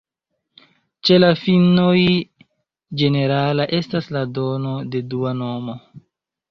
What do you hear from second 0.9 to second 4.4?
Ĉe la finnoj ĝenerala estas la